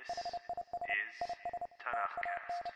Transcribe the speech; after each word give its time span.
This 0.00 0.16
is 0.16 1.20
Tanakhcast. 1.82 2.70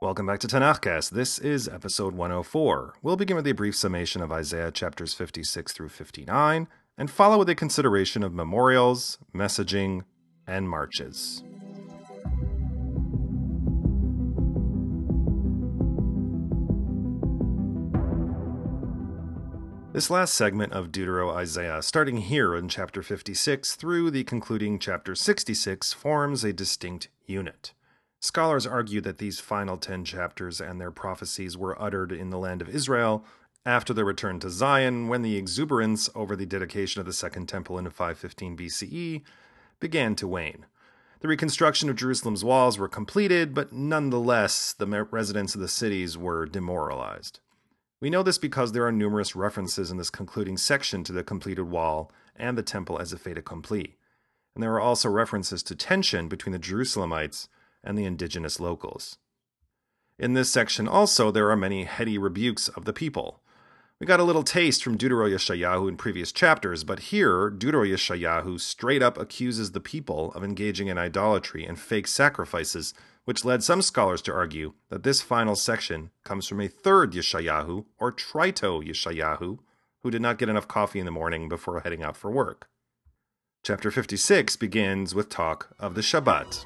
Welcome 0.00 0.26
back 0.26 0.40
to 0.40 0.48
Tanakhcast. 0.48 1.10
This 1.10 1.38
is 1.38 1.68
episode 1.68 2.14
104. 2.14 2.94
We'll 3.02 3.16
begin 3.16 3.36
with 3.36 3.46
a 3.46 3.52
brief 3.52 3.76
summation 3.76 4.22
of 4.22 4.32
Isaiah 4.32 4.72
chapters 4.72 5.14
56 5.14 5.72
through 5.72 5.90
59 5.90 6.66
and 6.98 7.10
follow 7.10 7.38
with 7.38 7.48
a 7.48 7.54
consideration 7.54 8.24
of 8.24 8.34
memorials, 8.34 9.18
messaging, 9.34 10.02
and 10.46 10.68
marches. 10.68 11.44
This 19.92 20.08
last 20.08 20.32
segment 20.32 20.72
of 20.72 20.90
Deutero 20.90 21.36
Isaiah, 21.36 21.82
starting 21.82 22.16
here 22.16 22.56
in 22.56 22.70
chapter 22.70 23.02
56 23.02 23.76
through 23.76 24.10
the 24.10 24.24
concluding 24.24 24.78
chapter 24.78 25.14
66, 25.14 25.92
forms 25.92 26.42
a 26.44 26.52
distinct 26.54 27.08
unit. 27.26 27.74
Scholars 28.18 28.66
argue 28.66 29.02
that 29.02 29.18
these 29.18 29.38
final 29.38 29.76
10 29.76 30.06
chapters 30.06 30.62
and 30.62 30.80
their 30.80 30.90
prophecies 30.90 31.58
were 31.58 31.80
uttered 31.80 32.10
in 32.10 32.30
the 32.30 32.38
land 32.38 32.62
of 32.62 32.70
Israel 32.70 33.26
after 33.66 33.92
their 33.92 34.06
return 34.06 34.40
to 34.40 34.48
Zion 34.48 35.08
when 35.08 35.20
the 35.20 35.36
exuberance 35.36 36.08
over 36.14 36.36
the 36.36 36.46
dedication 36.46 37.00
of 37.00 37.06
the 37.06 37.12
Second 37.12 37.46
Temple 37.46 37.76
in 37.76 37.84
515 37.84 38.56
BCE 38.56 39.20
began 39.78 40.14
to 40.14 40.26
wane. 40.26 40.64
The 41.20 41.28
reconstruction 41.28 41.90
of 41.90 41.96
Jerusalem's 41.96 42.42
walls 42.42 42.78
were 42.78 42.88
completed, 42.88 43.52
but 43.52 43.74
nonetheless, 43.74 44.72
the 44.72 44.86
residents 44.86 45.54
of 45.54 45.60
the 45.60 45.68
cities 45.68 46.16
were 46.16 46.46
demoralized. 46.46 47.40
We 48.02 48.10
know 48.10 48.24
this 48.24 48.36
because 48.36 48.72
there 48.72 48.84
are 48.84 48.90
numerous 48.90 49.36
references 49.36 49.92
in 49.92 49.96
this 49.96 50.10
concluding 50.10 50.56
section 50.56 51.04
to 51.04 51.12
the 51.12 51.22
completed 51.22 51.70
wall 51.70 52.10
and 52.34 52.58
the 52.58 52.62
temple 52.64 52.98
as 52.98 53.12
a 53.12 53.16
fait 53.16 53.38
accompli. 53.38 53.94
And 54.56 54.62
there 54.62 54.72
are 54.72 54.80
also 54.80 55.08
references 55.08 55.62
to 55.62 55.76
tension 55.76 56.26
between 56.26 56.52
the 56.52 56.58
Jerusalemites 56.58 57.46
and 57.84 57.96
the 57.96 58.04
indigenous 58.04 58.58
locals. 58.58 59.18
In 60.18 60.34
this 60.34 60.50
section 60.50 60.88
also, 60.88 61.30
there 61.30 61.48
are 61.48 61.56
many 61.56 61.84
heady 61.84 62.18
rebukes 62.18 62.66
of 62.66 62.86
the 62.86 62.92
people. 62.92 63.40
We 64.00 64.06
got 64.08 64.18
a 64.18 64.24
little 64.24 64.42
taste 64.42 64.82
from 64.82 64.98
Deutero 64.98 65.30
Yeshayahu 65.30 65.88
in 65.88 65.96
previous 65.96 66.32
chapters, 66.32 66.82
but 66.82 66.98
here, 66.98 67.52
Deutero 67.52 67.88
Yeshayahu 67.88 68.58
straight 68.58 69.00
up 69.00 69.16
accuses 69.16 69.70
the 69.70 69.80
people 69.80 70.32
of 70.32 70.42
engaging 70.42 70.88
in 70.88 70.98
idolatry 70.98 71.64
and 71.64 71.78
fake 71.78 72.08
sacrifices 72.08 72.94
which 73.24 73.44
led 73.44 73.62
some 73.62 73.82
scholars 73.82 74.22
to 74.22 74.32
argue 74.32 74.74
that 74.88 75.02
this 75.02 75.22
final 75.22 75.54
section 75.54 76.10
comes 76.24 76.46
from 76.48 76.60
a 76.60 76.68
third 76.68 77.12
Yeshayahu, 77.12 77.84
or 77.98 78.12
Trito 78.12 78.84
Yeshayahu, 78.84 79.58
who 80.02 80.10
did 80.10 80.22
not 80.22 80.38
get 80.38 80.48
enough 80.48 80.66
coffee 80.68 80.98
in 80.98 81.04
the 81.04 81.12
morning 81.12 81.48
before 81.48 81.80
heading 81.80 82.02
out 82.02 82.16
for 82.16 82.30
work. 82.30 82.68
Chapter 83.64 83.92
56 83.92 84.56
begins 84.56 85.14
with 85.14 85.28
talk 85.28 85.68
of 85.78 85.94
the 85.94 86.00
Shabbat. 86.00 86.64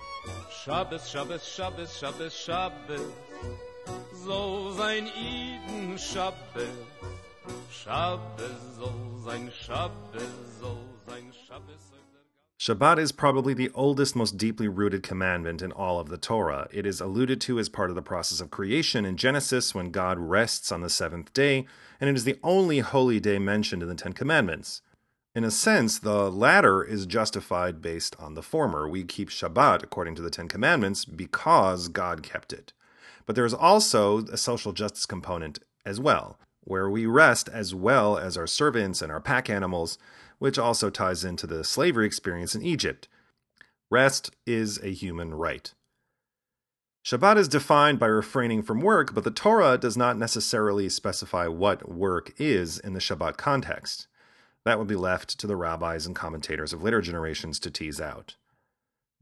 Shabbos, 0.64 1.06
Shabbos, 1.08 1.44
Shabbos, 1.44 1.94
Shabbos, 1.94 2.34
Shabbos. 2.34 3.12
So 4.24 4.72
sein 4.72 5.06
Eden 5.08 5.98
Shabbos. 5.98 6.68
Shabbos, 7.70 8.50
so 8.78 8.92
sein 9.24 9.52
Shabbos, 9.52 10.22
so 10.58 10.78
sein 11.06 11.30
Shabbos. 11.46 12.05
Shabbat 12.58 12.98
is 12.98 13.12
probably 13.12 13.52
the 13.52 13.70
oldest, 13.74 14.16
most 14.16 14.38
deeply 14.38 14.66
rooted 14.66 15.02
commandment 15.02 15.60
in 15.60 15.72
all 15.72 16.00
of 16.00 16.08
the 16.08 16.16
Torah. 16.16 16.68
It 16.72 16.86
is 16.86 17.02
alluded 17.02 17.38
to 17.42 17.58
as 17.58 17.68
part 17.68 17.90
of 17.90 17.96
the 17.96 18.02
process 18.02 18.40
of 18.40 18.50
creation 18.50 19.04
in 19.04 19.18
Genesis 19.18 19.74
when 19.74 19.90
God 19.90 20.18
rests 20.18 20.72
on 20.72 20.80
the 20.80 20.88
seventh 20.88 21.34
day, 21.34 21.66
and 22.00 22.08
it 22.08 22.16
is 22.16 22.24
the 22.24 22.38
only 22.42 22.78
holy 22.78 23.20
day 23.20 23.38
mentioned 23.38 23.82
in 23.82 23.90
the 23.90 23.94
Ten 23.94 24.14
Commandments. 24.14 24.80
In 25.34 25.44
a 25.44 25.50
sense, 25.50 25.98
the 25.98 26.30
latter 26.30 26.82
is 26.82 27.04
justified 27.04 27.82
based 27.82 28.16
on 28.18 28.32
the 28.32 28.42
former. 28.42 28.88
We 28.88 29.04
keep 29.04 29.28
Shabbat 29.28 29.82
according 29.82 30.14
to 30.14 30.22
the 30.22 30.30
Ten 30.30 30.48
Commandments 30.48 31.04
because 31.04 31.88
God 31.88 32.22
kept 32.22 32.54
it. 32.54 32.72
But 33.26 33.36
there 33.36 33.44
is 33.44 33.52
also 33.52 34.24
a 34.28 34.38
social 34.38 34.72
justice 34.72 35.04
component 35.04 35.58
as 35.84 36.00
well, 36.00 36.38
where 36.66 36.90
we 36.90 37.06
rest 37.06 37.48
as 37.48 37.74
well 37.74 38.18
as 38.18 38.36
our 38.36 38.46
servants 38.46 39.00
and 39.00 39.10
our 39.10 39.20
pack 39.20 39.48
animals 39.48 39.96
which 40.38 40.58
also 40.58 40.90
ties 40.90 41.24
into 41.24 41.46
the 41.46 41.64
slavery 41.64 42.06
experience 42.06 42.54
in 42.54 42.62
Egypt. 42.62 43.08
Rest 43.90 44.34
is 44.46 44.78
a 44.82 44.92
human 44.92 45.34
right. 45.34 45.72
Shabbat 47.04 47.36
is 47.36 47.48
defined 47.48 48.00
by 48.00 48.06
refraining 48.06 48.62
from 48.62 48.80
work, 48.80 49.14
but 49.14 49.22
the 49.22 49.30
Torah 49.30 49.78
does 49.78 49.96
not 49.96 50.18
necessarily 50.18 50.88
specify 50.88 51.46
what 51.46 51.88
work 51.88 52.32
is 52.38 52.78
in 52.80 52.94
the 52.94 53.00
Shabbat 53.00 53.36
context. 53.36 54.08
That 54.64 54.78
would 54.78 54.88
be 54.88 54.96
left 54.96 55.38
to 55.38 55.46
the 55.46 55.54
rabbis 55.54 56.04
and 56.04 56.16
commentators 56.16 56.72
of 56.72 56.82
later 56.82 57.00
generations 57.00 57.60
to 57.60 57.70
tease 57.70 58.00
out. 58.00 58.34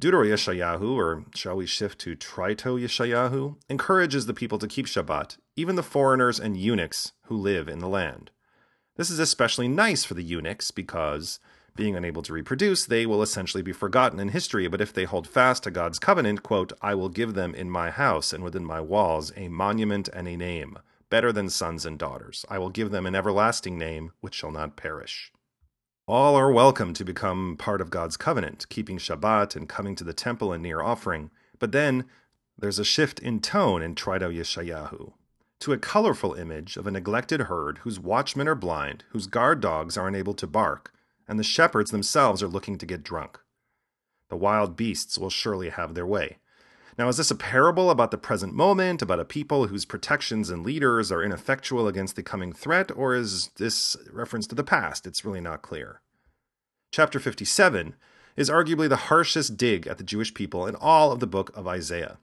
Deutero 0.00 0.26
Yeshayahu, 0.26 0.96
or 0.96 1.24
shall 1.34 1.56
we 1.56 1.66
shift 1.66 2.00
to 2.00 2.16
Trito 2.16 2.78
Yeshayahu, 2.78 3.56
encourages 3.68 4.26
the 4.26 4.34
people 4.34 4.58
to 4.58 4.66
keep 4.66 4.86
Shabbat, 4.86 5.36
even 5.56 5.76
the 5.76 5.84
foreigners 5.84 6.40
and 6.40 6.56
eunuchs 6.56 7.12
who 7.26 7.36
live 7.36 7.68
in 7.68 7.78
the 7.78 7.88
land. 7.88 8.32
This 8.96 9.08
is 9.08 9.20
especially 9.20 9.68
nice 9.68 10.04
for 10.04 10.14
the 10.14 10.24
eunuchs 10.24 10.72
because, 10.72 11.38
being 11.76 11.94
unable 11.94 12.22
to 12.22 12.32
reproduce, 12.32 12.84
they 12.84 13.06
will 13.06 13.22
essentially 13.22 13.62
be 13.62 13.72
forgotten 13.72 14.18
in 14.18 14.28
history. 14.30 14.66
But 14.66 14.80
if 14.80 14.92
they 14.92 15.04
hold 15.04 15.28
fast 15.28 15.62
to 15.62 15.70
God's 15.70 16.00
covenant, 16.00 16.42
quote, 16.42 16.72
I 16.82 16.94
will 16.96 17.08
give 17.08 17.34
them 17.34 17.54
in 17.54 17.70
my 17.70 17.90
house 17.90 18.32
and 18.32 18.42
within 18.42 18.64
my 18.64 18.80
walls 18.80 19.32
a 19.36 19.48
monument 19.48 20.08
and 20.08 20.26
a 20.26 20.36
name, 20.36 20.78
better 21.08 21.32
than 21.32 21.48
sons 21.48 21.86
and 21.86 21.98
daughters. 21.98 22.44
I 22.48 22.58
will 22.58 22.70
give 22.70 22.90
them 22.90 23.06
an 23.06 23.14
everlasting 23.14 23.78
name 23.78 24.12
which 24.20 24.34
shall 24.34 24.52
not 24.52 24.76
perish. 24.76 25.32
All 26.06 26.36
are 26.36 26.52
welcome 26.52 26.92
to 26.92 27.04
become 27.04 27.56
part 27.56 27.80
of 27.80 27.88
God's 27.88 28.18
covenant, 28.18 28.68
keeping 28.68 28.98
Shabbat 28.98 29.56
and 29.56 29.66
coming 29.66 29.96
to 29.96 30.04
the 30.04 30.12
temple 30.12 30.52
and 30.52 30.62
near 30.62 30.82
offering. 30.82 31.30
But 31.58 31.72
then 31.72 32.04
there's 32.58 32.78
a 32.78 32.84
shift 32.84 33.20
in 33.20 33.40
tone 33.40 33.80
in 33.80 33.94
Trito 33.94 34.30
Yeshayahu 34.30 35.14
to 35.60 35.72
a 35.72 35.78
colorful 35.78 36.34
image 36.34 36.76
of 36.76 36.86
a 36.86 36.90
neglected 36.90 37.42
herd 37.42 37.78
whose 37.78 37.98
watchmen 37.98 38.46
are 38.48 38.54
blind, 38.54 39.04
whose 39.12 39.26
guard 39.26 39.62
dogs 39.62 39.96
are 39.96 40.06
unable 40.06 40.34
to 40.34 40.46
bark, 40.46 40.92
and 41.26 41.38
the 41.38 41.42
shepherds 41.42 41.90
themselves 41.90 42.42
are 42.42 42.48
looking 42.48 42.76
to 42.76 42.84
get 42.84 43.02
drunk. 43.02 43.40
The 44.28 44.36
wild 44.36 44.76
beasts 44.76 45.16
will 45.16 45.30
surely 45.30 45.70
have 45.70 45.94
their 45.94 46.06
way. 46.06 46.36
Now, 46.96 47.08
is 47.08 47.16
this 47.16 47.32
a 47.32 47.36
parable 47.36 47.90
about 47.90 48.12
the 48.12 48.18
present 48.18 48.54
moment, 48.54 49.02
about 49.02 49.18
a 49.18 49.24
people 49.24 49.66
whose 49.66 49.84
protections 49.84 50.48
and 50.48 50.64
leaders 50.64 51.10
are 51.10 51.24
ineffectual 51.24 51.88
against 51.88 52.14
the 52.14 52.22
coming 52.22 52.52
threat, 52.52 52.92
or 52.94 53.16
is 53.16 53.50
this 53.56 53.96
reference 54.12 54.46
to 54.48 54.54
the 54.54 54.62
past? 54.62 55.04
It's 55.04 55.24
really 55.24 55.40
not 55.40 55.62
clear. 55.62 56.00
Chapter 56.92 57.18
57 57.18 57.96
is 58.36 58.48
arguably 58.48 58.88
the 58.88 58.96
harshest 58.96 59.56
dig 59.56 59.88
at 59.88 59.98
the 59.98 60.04
Jewish 60.04 60.34
people 60.34 60.68
in 60.68 60.76
all 60.76 61.10
of 61.10 61.18
the 61.18 61.26
book 61.26 61.50
of 61.56 61.66
Isaiah. 61.66 62.18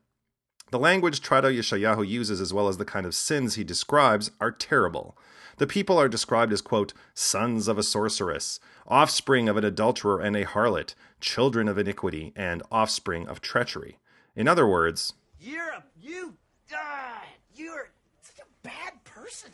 The 0.71 0.79
language 0.79 1.19
Trito 1.19 1.53
Yeshayahu 1.53 2.07
uses, 2.07 2.39
as 2.39 2.53
well 2.53 2.69
as 2.69 2.77
the 2.77 2.85
kind 2.85 3.05
of 3.05 3.13
sins 3.13 3.55
he 3.55 3.65
describes, 3.65 4.31
are 4.39 4.51
terrible. 4.51 5.17
The 5.57 5.67
people 5.67 5.97
are 5.97 6.07
described 6.07 6.53
as, 6.53 6.61
quote, 6.61 6.93
sons 7.13 7.67
of 7.67 7.77
a 7.77 7.83
sorceress, 7.83 8.61
offspring 8.87 9.49
of 9.49 9.57
an 9.57 9.65
adulterer 9.65 10.21
and 10.21 10.33
a 10.37 10.45
harlot, 10.45 10.95
children 11.19 11.67
of 11.67 11.77
iniquity, 11.77 12.31
and 12.37 12.63
offspring 12.71 13.27
of 13.27 13.41
treachery. 13.41 13.97
In 14.35 14.47
other 14.47 14.67
words, 14.67 15.13
You're 15.39 15.69
a, 15.69 15.83
you, 16.01 16.35
uh, 16.73 17.19
you're 17.55 17.89
such 18.21 18.39
a 18.39 18.47
bad 18.67 19.03
person. 19.03 19.51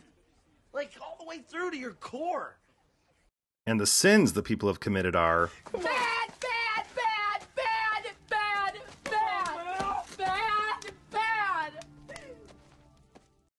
Like, 0.72 0.92
all 1.02 1.16
the 1.18 1.26
way 1.26 1.38
through 1.38 1.70
to 1.72 1.76
your 1.76 1.92
core. 1.94 2.58
and 3.66 3.80
the 3.80 3.86
sins 3.86 4.32
the 4.34 4.42
people 4.42 4.68
have 4.68 4.80
committed 4.80 5.16
are, 5.16 5.50
Bad, 5.72 5.82
bad, 5.82 6.84
bad, 6.94 7.46
bad, 7.56 8.04
bad, 8.30 8.74
bad, 9.04 9.94
bad, 10.18 10.92
bad. 11.10 11.84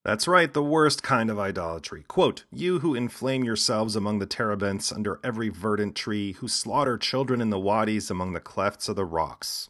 That's 0.03 0.27
right, 0.27 0.51
the 0.53 0.63
worst 0.63 1.03
kind 1.03 1.29
of 1.29 1.37
idolatry. 1.37 2.03
Quote, 2.07 2.45
You 2.51 2.79
who 2.79 2.95
inflame 2.95 3.43
yourselves 3.43 3.95
among 3.95 4.19
the 4.19 4.25
terebinths 4.27 4.93
under 4.93 5.19
every 5.23 5.49
verdant 5.49 5.95
tree, 5.95 6.31
who 6.33 6.47
slaughter 6.47 6.97
children 6.97 7.41
in 7.41 7.49
the 7.49 7.59
wadis 7.59 8.09
among 8.09 8.31
the 8.33 8.39
clefts 8.39 8.87
of 8.87 8.95
the 8.95 9.05
rocks. 9.05 9.69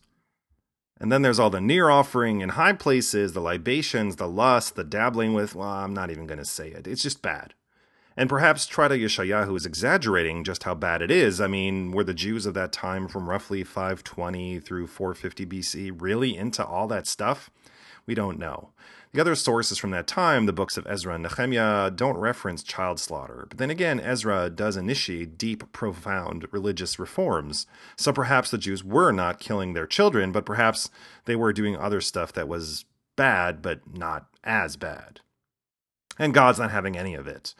And 0.99 1.11
then 1.11 1.21
there's 1.21 1.39
all 1.39 1.49
the 1.49 1.61
near 1.61 1.89
offering 1.89 2.41
in 2.41 2.49
high 2.49 2.73
places, 2.73 3.33
the 3.33 3.39
libations, 3.39 4.17
the 4.17 4.27
lust, 4.27 4.75
the 4.75 4.83
dabbling 4.83 5.33
with, 5.33 5.55
well, 5.55 5.69
I'm 5.69 5.93
not 5.93 6.11
even 6.11 6.27
going 6.27 6.39
to 6.39 6.45
say 6.45 6.69
it. 6.69 6.87
It's 6.87 7.03
just 7.03 7.21
bad. 7.21 7.53
And 8.17 8.29
perhaps 8.29 8.67
Trito 8.67 8.99
Yeshayahu 8.99 9.55
is 9.55 9.65
exaggerating 9.65 10.43
just 10.43 10.63
how 10.63 10.75
bad 10.75 11.01
it 11.01 11.09
is. 11.09 11.39
I 11.39 11.47
mean, 11.47 11.91
were 11.91 12.03
the 12.03 12.13
Jews 12.13 12.45
of 12.45 12.53
that 12.55 12.73
time 12.73 13.07
from 13.07 13.29
roughly 13.29 13.63
520 13.63 14.59
through 14.59 14.87
450 14.87 15.45
BC 15.45 16.01
really 16.01 16.35
into 16.35 16.65
all 16.65 16.85
that 16.87 17.07
stuff? 17.07 17.49
We 18.05 18.15
don't 18.15 18.37
know. 18.37 18.71
The 19.11 19.21
other 19.21 19.33
sources 19.33 19.79
from 19.79 19.89
that 19.91 20.05
time, 20.05 20.45
the 20.45 20.53
books 20.53 20.77
of 20.77 20.85
Ezra 20.85 21.15
and 21.15 21.23
Nehemiah, 21.23 21.89
don't 21.89 22.17
reference 22.17 22.61
child 22.61 22.99
slaughter. 22.99 23.47
But 23.49 23.57
then 23.57 23.71
again, 23.71 23.99
Ezra 23.99 24.51
does 24.51 24.77
initiate 24.77 25.35
deep, 25.35 25.71
profound 25.71 26.45
religious 26.51 26.99
reforms. 26.99 27.65
So 27.97 28.13
perhaps 28.13 28.51
the 28.51 28.59
Jews 28.59 28.83
were 28.83 29.11
not 29.11 29.39
killing 29.39 29.73
their 29.73 29.87
children, 29.87 30.31
but 30.31 30.45
perhaps 30.45 30.91
they 31.25 31.35
were 31.35 31.53
doing 31.53 31.75
other 31.75 32.01
stuff 32.01 32.31
that 32.33 32.47
was 32.47 32.85
bad, 33.15 33.63
but 33.63 33.81
not 33.97 34.27
as 34.43 34.77
bad. 34.77 35.21
And 36.19 36.33
God's 36.33 36.59
not 36.59 36.69
having 36.69 36.95
any 36.95 37.15
of 37.15 37.27
it. 37.27 37.55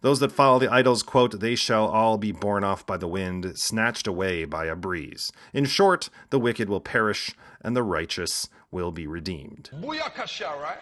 Those 0.00 0.20
that 0.20 0.32
follow 0.32 0.58
the 0.58 0.72
idols, 0.72 1.02
quote, 1.02 1.40
they 1.40 1.54
shall 1.54 1.86
all 1.86 2.18
be 2.18 2.32
borne 2.32 2.64
off 2.64 2.86
by 2.86 2.96
the 2.96 3.08
wind, 3.08 3.58
snatched 3.58 4.06
away 4.06 4.44
by 4.44 4.66
a 4.66 4.76
breeze. 4.76 5.32
In 5.52 5.64
short, 5.64 6.08
the 6.30 6.38
wicked 6.38 6.68
will 6.68 6.80
perish, 6.80 7.34
and 7.60 7.76
the 7.76 7.82
righteous 7.82 8.48
will 8.70 8.92
be 8.92 9.06
redeemed. 9.06 9.70
Booyakasha, 9.74 10.60
right? 10.60 10.78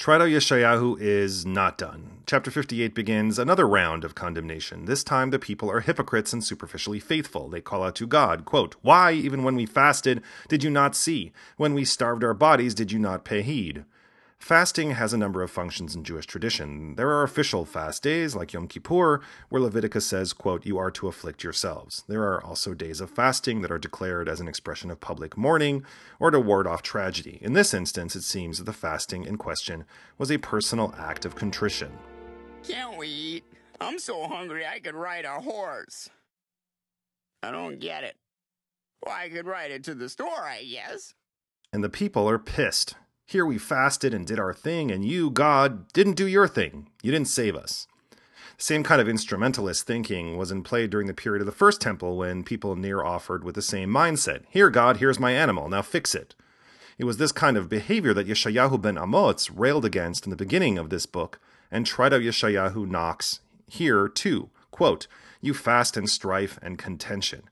Yeshayahu 0.00 0.96
is 1.00 1.44
not 1.44 1.76
done. 1.76 2.22
Chapter 2.24 2.50
58 2.50 2.94
begins 2.94 3.38
another 3.38 3.66
round 3.66 4.04
of 4.04 4.14
condemnation. 4.14 4.84
This 4.84 5.02
time 5.02 5.30
the 5.30 5.38
people 5.38 5.70
are 5.70 5.80
hypocrites 5.80 6.32
and 6.32 6.42
superficially 6.42 7.00
faithful. 7.00 7.48
They 7.48 7.60
call 7.60 7.82
out 7.82 7.96
to 7.96 8.06
God, 8.06 8.44
quote, 8.44 8.76
Why, 8.80 9.12
even 9.12 9.42
when 9.42 9.56
we 9.56 9.66
fasted, 9.66 10.22
did 10.48 10.62
you 10.62 10.70
not 10.70 10.94
see? 10.94 11.32
When 11.56 11.74
we 11.74 11.84
starved 11.84 12.22
our 12.22 12.34
bodies, 12.34 12.74
did 12.74 12.92
you 12.92 12.98
not 12.98 13.24
pay 13.24 13.42
heed? 13.42 13.84
Fasting 14.40 14.92
has 14.92 15.12
a 15.12 15.18
number 15.18 15.42
of 15.42 15.50
functions 15.50 15.94
in 15.94 16.04
Jewish 16.04 16.24
tradition. 16.24 16.94
There 16.94 17.10
are 17.10 17.22
official 17.22 17.64
fast 17.64 18.02
days, 18.02 18.34
like 18.34 18.52
Yom 18.52 18.68
Kippur, 18.68 19.20
where 19.48 19.60
Leviticus 19.60 20.06
says, 20.06 20.32
quote, 20.32 20.64
You 20.64 20.78
are 20.78 20.90
to 20.92 21.08
afflict 21.08 21.42
yourselves. 21.42 22.04
There 22.08 22.22
are 22.22 22.42
also 22.42 22.72
days 22.72 23.00
of 23.00 23.10
fasting 23.10 23.60
that 23.60 23.70
are 23.70 23.78
declared 23.78 24.28
as 24.28 24.40
an 24.40 24.48
expression 24.48 24.90
of 24.90 25.00
public 25.00 25.36
mourning 25.36 25.84
or 26.18 26.30
to 26.30 26.40
ward 26.40 26.66
off 26.66 26.82
tragedy. 26.82 27.38
In 27.42 27.52
this 27.52 27.74
instance, 27.74 28.16
it 28.16 28.22
seems 28.22 28.58
that 28.58 28.64
the 28.64 28.72
fasting 28.72 29.24
in 29.24 29.36
question 29.36 29.84
was 30.16 30.30
a 30.30 30.38
personal 30.38 30.94
act 30.96 31.24
of 31.24 31.34
contrition. 31.34 31.98
Can't 32.66 32.96
we 32.96 33.08
eat? 33.08 33.44
I'm 33.80 33.98
so 33.98 34.26
hungry 34.28 34.64
I 34.66 34.78
could 34.78 34.94
ride 34.94 35.24
a 35.24 35.40
horse. 35.40 36.08
I 37.42 37.50
don't 37.50 37.80
get 37.80 38.04
it. 38.04 38.16
Well, 39.04 39.14
I 39.14 39.28
could 39.28 39.46
ride 39.46 39.72
it 39.72 39.84
to 39.84 39.94
the 39.94 40.08
store, 40.08 40.28
I 40.28 40.64
guess. 40.64 41.14
And 41.72 41.84
the 41.84 41.90
people 41.90 42.28
are 42.28 42.38
pissed. 42.38 42.94
Here 43.30 43.44
we 43.44 43.58
fasted 43.58 44.14
and 44.14 44.26
did 44.26 44.38
our 44.38 44.54
thing, 44.54 44.90
and 44.90 45.04
you, 45.04 45.30
God, 45.30 45.92
didn't 45.92 46.14
do 46.14 46.26
your 46.26 46.48
thing. 46.48 46.88
You 47.02 47.12
didn't 47.12 47.28
save 47.28 47.54
us. 47.54 47.86
The 48.10 48.16
same 48.56 48.82
kind 48.82 49.02
of 49.02 49.08
instrumentalist 49.08 49.86
thinking 49.86 50.38
was 50.38 50.50
in 50.50 50.62
play 50.62 50.86
during 50.86 51.08
the 51.08 51.12
period 51.12 51.42
of 51.42 51.46
the 51.46 51.52
First 51.52 51.82
Temple 51.82 52.16
when 52.16 52.42
people 52.42 52.74
near 52.74 53.04
offered 53.04 53.44
with 53.44 53.54
the 53.54 53.60
same 53.60 53.90
mindset 53.90 54.44
Here, 54.48 54.70
God, 54.70 54.96
here's 54.96 55.20
my 55.20 55.32
animal, 55.32 55.68
now 55.68 55.82
fix 55.82 56.14
it. 56.14 56.34
It 56.96 57.04
was 57.04 57.18
this 57.18 57.30
kind 57.30 57.58
of 57.58 57.68
behavior 57.68 58.14
that 58.14 58.26
Yeshayahu 58.26 58.80
ben 58.80 58.96
Amoz 58.96 59.50
railed 59.50 59.84
against 59.84 60.24
in 60.24 60.30
the 60.30 60.34
beginning 60.34 60.78
of 60.78 60.88
this 60.88 61.04
book, 61.04 61.38
and 61.70 61.84
Trito 61.84 62.18
Yeshayahu 62.18 62.88
knocks 62.88 63.40
here 63.66 64.08
too. 64.08 64.48
Quote, 64.70 65.06
You 65.42 65.52
fast 65.52 65.98
in 65.98 66.06
strife 66.06 66.58
and 66.62 66.78
contention. 66.78 67.50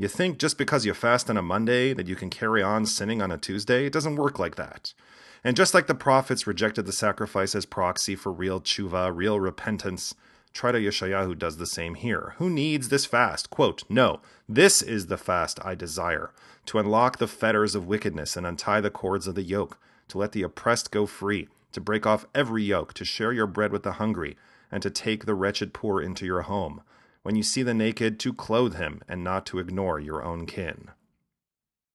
You 0.00 0.06
think 0.06 0.38
just 0.38 0.58
because 0.58 0.86
you 0.86 0.94
fast 0.94 1.28
on 1.28 1.36
a 1.36 1.42
Monday 1.42 1.92
that 1.92 2.06
you 2.06 2.14
can 2.14 2.30
carry 2.30 2.62
on 2.62 2.86
sinning 2.86 3.20
on 3.20 3.32
a 3.32 3.36
Tuesday? 3.36 3.84
It 3.84 3.92
doesn't 3.92 4.14
work 4.14 4.38
like 4.38 4.54
that. 4.54 4.94
And 5.42 5.56
just 5.56 5.74
like 5.74 5.88
the 5.88 5.94
prophets 5.96 6.46
rejected 6.46 6.86
the 6.86 6.92
sacrifice 6.92 7.56
as 7.56 7.66
proxy 7.66 8.14
for 8.14 8.30
real 8.30 8.60
tshuva, 8.60 9.10
real 9.12 9.40
repentance, 9.40 10.14
Trito 10.54 10.80
Yeshayahu 10.80 11.36
does 11.36 11.56
the 11.56 11.66
same 11.66 11.96
here. 11.96 12.34
Who 12.38 12.48
needs 12.48 12.90
this 12.90 13.06
fast? 13.06 13.50
Quote, 13.50 13.82
No, 13.88 14.20
this 14.48 14.82
is 14.82 15.08
the 15.08 15.18
fast 15.18 15.58
I 15.64 15.74
desire, 15.74 16.30
to 16.66 16.78
unlock 16.78 17.18
the 17.18 17.26
fetters 17.26 17.74
of 17.74 17.88
wickedness 17.88 18.36
and 18.36 18.46
untie 18.46 18.80
the 18.80 18.90
cords 18.90 19.26
of 19.26 19.34
the 19.34 19.42
yoke, 19.42 19.78
to 20.06 20.18
let 20.18 20.30
the 20.30 20.44
oppressed 20.44 20.92
go 20.92 21.06
free, 21.06 21.48
to 21.72 21.80
break 21.80 22.06
off 22.06 22.24
every 22.36 22.62
yoke, 22.62 22.94
to 22.94 23.04
share 23.04 23.32
your 23.32 23.48
bread 23.48 23.72
with 23.72 23.82
the 23.82 23.94
hungry, 23.94 24.36
and 24.70 24.80
to 24.80 24.90
take 24.90 25.26
the 25.26 25.34
wretched 25.34 25.74
poor 25.74 26.00
into 26.00 26.24
your 26.24 26.42
home 26.42 26.82
when 27.22 27.36
you 27.36 27.42
see 27.42 27.62
the 27.62 27.74
naked, 27.74 28.18
to 28.20 28.32
clothe 28.32 28.76
him 28.76 29.02
and 29.08 29.22
not 29.22 29.46
to 29.46 29.58
ignore 29.58 29.98
your 29.98 30.22
own 30.22 30.46
kin. 30.46 30.90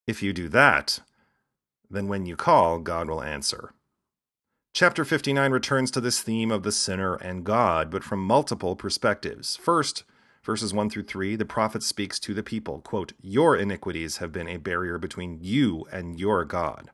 If 0.07 0.21
you 0.21 0.33
do 0.33 0.49
that, 0.49 0.99
then 1.89 2.07
when 2.07 2.25
you 2.25 2.35
call, 2.35 2.79
God 2.79 3.07
will 3.07 3.23
answer. 3.23 3.73
Chapter 4.73 5.05
59 5.05 5.51
returns 5.51 5.91
to 5.91 6.01
this 6.01 6.21
theme 6.21 6.51
of 6.51 6.63
the 6.63 6.71
sinner 6.71 7.15
and 7.15 7.43
God, 7.43 7.91
but 7.91 8.03
from 8.03 8.25
multiple 8.25 8.75
perspectives. 8.75 9.55
First, 9.55 10.03
verses 10.43 10.73
1 10.73 10.89
through 10.89 11.03
3, 11.03 11.35
the 11.35 11.45
prophet 11.45 11.83
speaks 11.83 12.19
to 12.19 12.33
the 12.33 12.41
people, 12.41 12.81
quote, 12.81 13.13
Your 13.21 13.55
iniquities 13.55 14.17
have 14.17 14.31
been 14.31 14.47
a 14.47 14.57
barrier 14.57 14.97
between 14.97 15.37
you 15.39 15.85
and 15.91 16.19
your 16.19 16.43
God. 16.43 16.89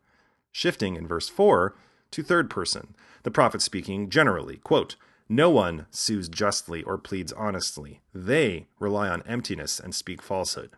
Shifting 0.51 0.97
in 0.97 1.07
verse 1.07 1.29
4 1.29 1.73
to 2.11 2.23
third 2.23 2.49
person, 2.49 2.95
the 3.23 3.31
prophet 3.31 3.61
speaking 3.61 4.09
generally, 4.09 4.57
quote, 4.57 4.97
no 5.31 5.51
one 5.51 5.85
sues 5.91 6.27
justly 6.27 6.81
or 6.81 6.97
pleads 6.97 7.31
honestly. 7.33 8.01
They 8.13 8.65
rely 8.79 9.09
on 9.09 9.21
emptiness 9.27 9.79
and 9.79 9.93
speak 9.93 10.23
falsehood. 10.23 10.71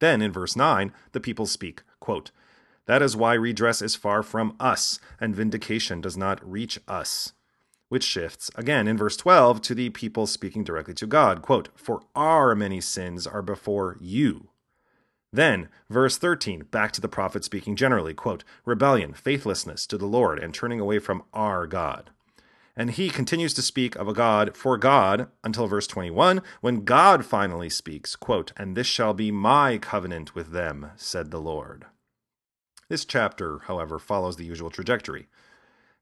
Then, 0.00 0.22
in 0.22 0.32
verse 0.32 0.56
9, 0.56 0.94
the 1.12 1.20
people 1.20 1.44
speak, 1.44 1.82
quote, 2.00 2.30
That 2.86 3.02
is 3.02 3.16
why 3.16 3.34
redress 3.34 3.82
is 3.82 3.94
far 3.94 4.22
from 4.22 4.56
us, 4.58 4.98
and 5.20 5.36
vindication 5.36 6.00
does 6.00 6.16
not 6.16 6.50
reach 6.50 6.80
us. 6.88 7.34
Which 7.90 8.04
shifts, 8.04 8.50
again 8.54 8.88
in 8.88 8.96
verse 8.96 9.18
12, 9.18 9.60
to 9.62 9.74
the 9.74 9.90
people 9.90 10.26
speaking 10.26 10.64
directly 10.64 10.94
to 10.94 11.06
God, 11.06 11.42
quote, 11.42 11.68
For 11.74 12.00
our 12.16 12.54
many 12.54 12.80
sins 12.80 13.26
are 13.26 13.42
before 13.42 13.98
you. 14.00 14.48
Then, 15.32 15.68
verse 15.90 16.16
13, 16.16 16.64
back 16.70 16.92
to 16.92 17.00
the 17.00 17.08
prophet 17.08 17.44
speaking 17.44 17.76
generally, 17.76 18.14
quote, 18.14 18.42
Rebellion, 18.64 19.12
faithlessness 19.12 19.86
to 19.88 19.98
the 19.98 20.06
Lord, 20.06 20.38
and 20.38 20.54
turning 20.54 20.80
away 20.80 20.98
from 20.98 21.24
our 21.34 21.66
God. 21.66 22.10
And 22.76 22.92
he 22.92 23.10
continues 23.10 23.52
to 23.54 23.62
speak 23.62 23.96
of 23.96 24.08
a 24.08 24.12
God 24.12 24.56
for 24.56 24.78
God 24.78 25.28
until 25.42 25.66
verse 25.66 25.86
21, 25.86 26.40
when 26.60 26.84
God 26.84 27.24
finally 27.24 27.68
speaks, 27.68 28.16
quote, 28.16 28.52
And 28.56 28.76
this 28.76 28.86
shall 28.86 29.12
be 29.12 29.30
my 29.30 29.78
covenant 29.78 30.34
with 30.34 30.52
them, 30.52 30.90
said 30.96 31.30
the 31.30 31.40
Lord. 31.40 31.86
This 32.88 33.04
chapter, 33.04 33.60
however, 33.66 33.98
follows 33.98 34.36
the 34.36 34.44
usual 34.44 34.70
trajectory 34.70 35.28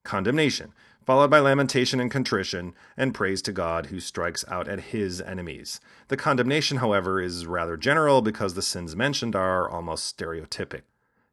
condemnation, 0.05 0.73
followed 1.05 1.31
by 1.31 1.38
lamentation 1.38 2.00
and 2.00 2.11
contrition, 2.11 2.75
and 2.97 3.15
praise 3.15 3.43
to 3.43 3.53
God 3.53 3.87
who 3.87 4.00
strikes 4.00 4.44
out 4.49 4.69
at 4.69 4.81
his 4.81 5.20
enemies. 5.20 5.81
The 6.09 6.17
condemnation, 6.17 6.79
however, 6.79 7.20
is 7.20 7.47
rather 7.47 7.76
general 7.76 8.23
because 8.23 8.55
the 8.55 8.62
sins 8.62 8.97
mentioned 8.97 9.37
are 9.37 9.69
almost 9.69 10.17
stereotypic. 10.17 10.82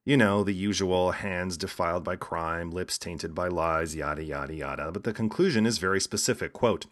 You 0.08 0.18
know, 0.18 0.44
the 0.44 0.54
usual 0.54 1.14
hands 1.14 1.58
defiled 1.58 2.04
by 2.04 2.16
crime, 2.16 2.70
lips 2.70 3.00
tainted 3.00 3.34
by 3.34 3.48
lies, 3.48 3.96
yada, 3.96 4.24
yada, 4.24 4.54
yada. 4.54 4.92
But 4.92 5.04
the 5.04 5.12
conclusion 5.12 5.66
is 5.66 5.80
very 5.80 6.00
specific. 6.00 6.54
Quote, 6.54 6.86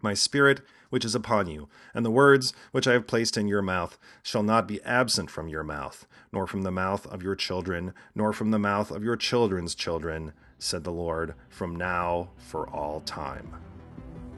My 0.00 0.14
spirit, 0.14 0.62
which 0.88 1.04
is 1.04 1.14
upon 1.14 1.48
you, 1.48 1.68
and 1.92 2.06
the 2.06 2.10
words 2.10 2.54
which 2.72 2.88
I 2.88 2.94
have 2.94 3.06
placed 3.06 3.36
in 3.36 3.48
your 3.48 3.60
mouth, 3.60 3.98
shall 4.22 4.42
not 4.42 4.66
be 4.66 4.82
absent 4.82 5.30
from 5.30 5.48
your 5.48 5.62
mouth, 5.62 6.06
nor 6.32 6.46
from 6.46 6.62
the 6.62 6.70
mouth 6.70 7.06
of 7.08 7.22
your 7.22 7.34
children, 7.34 7.92
nor 8.14 8.32
from 8.32 8.50
the 8.50 8.58
mouth 8.58 8.90
of 8.90 9.04
your 9.04 9.16
children's 9.16 9.74
children, 9.74 10.32
said 10.58 10.84
the 10.84 10.90
Lord, 10.90 11.34
from 11.50 11.76
now 11.76 12.30
for 12.38 12.66
all 12.70 13.02
time. 13.02 13.54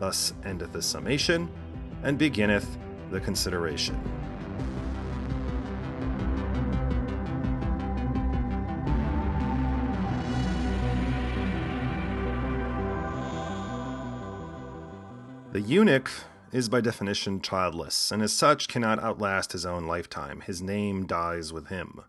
Thus 0.01 0.35
endeth 0.45 0.73
the 0.73 0.83
summation, 0.83 1.49
and 2.03 2.19
beginneth 2.19 2.77
the 3.13 3.21
consideration. 3.21 4.01
The 15.53 15.61
eunuch 15.61 16.09
is 16.53 16.69
by 16.69 16.81
definition 16.81 17.41
childless, 17.41 18.13
and 18.13 18.23
as 18.23 18.33
such 18.33 18.69
cannot 18.69 19.03
outlast 19.03 19.51
his 19.51 19.67
own 19.67 19.85
lifetime. 19.85 20.43
His 20.43 20.63
name 20.63 21.07
dies 21.07 21.53
with 21.53 21.67
him. 21.71 22.03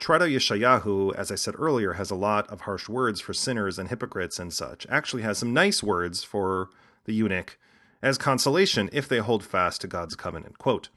Trito 0.00 0.26
Yeshayahu, 0.26 1.14
as 1.14 1.30
I 1.30 1.34
said 1.34 1.54
earlier, 1.58 1.94
has 1.94 2.10
a 2.10 2.14
lot 2.14 2.48
of 2.48 2.62
harsh 2.62 2.88
words 2.88 3.20
for 3.20 3.34
sinners 3.34 3.78
and 3.78 3.90
hypocrites 3.90 4.38
and 4.38 4.54
such. 4.54 4.86
Actually 4.88 5.22
has 5.22 5.36
some 5.36 5.52
nice 5.52 5.82
words 5.82 6.24
for 6.24 6.70
the 7.04 7.12
eunuch 7.12 7.58
as 8.00 8.16
consolation 8.16 8.88
if 8.90 9.06
they 9.06 9.18
hold 9.18 9.44
fast 9.44 9.82
to 9.82 9.86
God's 9.86 10.16
covenant. 10.16 10.56
Quote, 10.56 10.88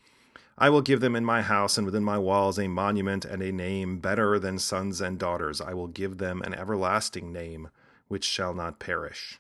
I 0.58 0.70
will 0.70 0.82
give 0.82 1.01
them 1.01 1.16
in 1.16 1.25
my 1.25 1.42
house 1.42 1.78
and 1.78 1.86
within 1.86 2.06
my 2.06 2.18
walls 2.18 2.58
a 2.58 2.70
monument 2.70 3.25
and 3.25 3.42
a 3.42 3.51
name 3.51 4.00
better 4.00 4.39
than 4.39 4.60
sons 4.60 5.01
and 5.01 5.20
daughters. 5.20 5.60
I 5.60 5.74
will 5.74 5.88
give 5.88 6.20
them 6.20 6.42
an 6.42 6.54
everlasting 6.54 7.34
name 7.34 7.70
which 8.08 8.24
shall 8.24 8.54
not 8.54 8.80
perish. 8.80 9.39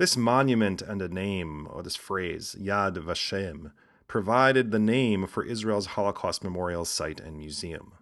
This 0.00 0.16
monument 0.16 0.80
and 0.80 1.02
a 1.02 1.10
name, 1.10 1.68
or 1.70 1.82
this 1.82 1.94
phrase, 1.94 2.56
Yad 2.58 2.96
Vashem, 2.96 3.72
provided 4.08 4.70
the 4.70 4.78
name 4.78 5.26
for 5.26 5.44
Israel's 5.44 5.88
Holocaust 5.88 6.42
Memorial 6.42 6.86
Site 6.86 7.20
and 7.20 7.36
Museum. 7.36 7.92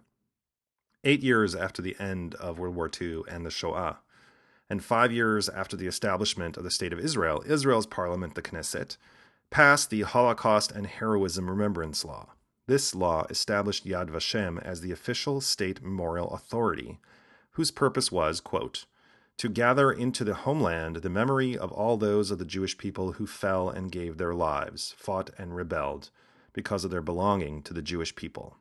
Eight 1.03 1.21
years 1.23 1.53
after 1.53 1.81
the 1.81 1.97
end 1.99 2.35
of 2.35 2.57
World 2.57 2.77
War 2.77 2.89
II 2.89 3.23
and 3.27 3.45
the 3.45 3.51
Shoah, 3.51 3.99
and 4.69 4.81
five 4.81 5.11
years 5.11 5.49
after 5.49 5.75
the 5.75 5.87
establishment 5.87 6.55
of 6.55 6.63
the 6.63 6.71
State 6.71 6.93
of 6.93 6.99
Israel, 6.99 7.43
Israel's 7.45 7.85
parliament, 7.85 8.33
the 8.33 8.41
Knesset, 8.41 8.95
passed 9.49 9.89
the 9.89 10.03
Holocaust 10.03 10.71
and 10.71 10.87
Heroism 10.87 11.49
Remembrance 11.49 12.05
Law. 12.05 12.29
This 12.65 12.95
law 12.95 13.25
established 13.29 13.85
Yad 13.85 14.09
Vashem 14.09 14.57
as 14.63 14.79
the 14.79 14.93
official 14.93 15.41
state 15.41 15.83
memorial 15.83 16.29
authority, 16.29 16.97
whose 17.51 17.71
purpose 17.71 18.09
was, 18.09 18.39
quote, 18.39 18.85
to 19.39 19.47
gather 19.47 19.89
into 19.89 20.25
the 20.25 20.33
homeland 20.33 20.97
the 20.97 21.09
memory 21.09 21.57
of 21.57 21.71
all 21.71 21.95
those 21.95 22.29
of 22.29 22.39
the 22.39 22.45
Jewish 22.45 22.77
people 22.77 23.13
who 23.13 23.25
fell 23.25 23.69
and 23.69 23.89
gave 23.89 24.17
their 24.17 24.35
lives, 24.35 24.93
fought 24.97 25.29
and 25.37 25.55
rebelled, 25.55 26.09
because 26.51 26.83
of 26.83 26.91
their 26.91 27.01
belonging 27.01 27.63
to 27.63 27.73
the 27.73 27.81
Jewish 27.81 28.13
people. 28.15 28.57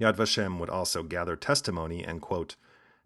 Yad 0.00 0.14
Vashem 0.14 0.60
would 0.60 0.70
also 0.70 1.02
gather 1.02 1.34
testimony 1.34 2.04
and, 2.04 2.22
quote, 2.22 2.54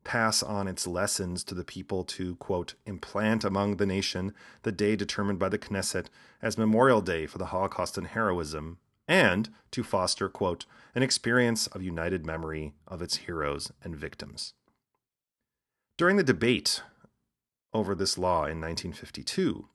pass 0.04 0.42
on 0.42 0.68
its 0.68 0.86
lessons 0.86 1.42
to 1.44 1.54
the 1.54 1.64
people 1.64 2.04
to, 2.04 2.36
quote, 2.36 2.74
implant 2.84 3.42
among 3.42 3.78
the 3.78 3.86
nation 3.86 4.34
the 4.62 4.70
day 4.70 4.96
determined 4.96 5.38
by 5.38 5.48
the 5.48 5.58
Knesset 5.58 6.08
as 6.42 6.58
Memorial 6.58 7.00
Day 7.00 7.24
for 7.26 7.38
the 7.38 7.46
Holocaust 7.46 7.96
and 7.96 8.08
heroism, 8.08 8.76
and 9.08 9.48
to 9.70 9.82
foster, 9.82 10.28
quote, 10.28 10.66
an 10.94 11.02
experience 11.02 11.68
of 11.68 11.82
united 11.82 12.26
memory 12.26 12.74
of 12.86 13.00
its 13.00 13.16
heroes 13.16 13.72
and 13.82 13.96
victims. 13.96 14.52
During 15.98 16.16
the 16.16 16.22
debate 16.22 16.82
over 17.72 17.94
this 17.94 18.18
law 18.18 18.40
in 18.40 18.60
1952, 18.60 19.66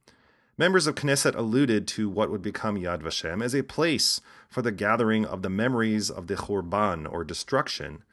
members 0.56 0.86
of 0.86 0.94
Knesset 0.94 1.36
alluded 1.36 1.88
to 1.88 2.12
what 2.12 2.30
would 2.30 2.44
become 2.44 2.78
Yad 2.78 3.02
Vashem 3.02 3.44
as 3.44 3.56
a 3.56 3.64
place 3.64 4.22
for 4.48 4.62
the 4.62 4.72
gathering 4.72 5.26
of 5.26 5.42
the 5.42 5.50
memories 5.50 6.12
of 6.12 6.28
the 6.28 6.36
Churban, 6.36 7.12
or 7.12 7.24
destruction, 7.24 8.04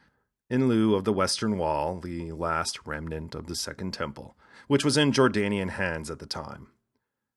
in 0.49 0.67
lieu 0.67 0.95
of 0.95 1.03
the 1.03 1.13
Western 1.13 1.59
Wall, 1.59 1.99
the 1.99 2.31
last 2.31 2.79
remnant 2.83 3.35
of 3.35 3.45
the 3.45 3.55
Second 3.55 3.93
Temple, 3.93 4.35
which 4.67 4.83
was 4.83 4.97
in 4.97 5.11
Jordanian 5.11 5.69
hands 5.69 6.09
at 6.09 6.17
the 6.17 6.25
time. 6.25 6.69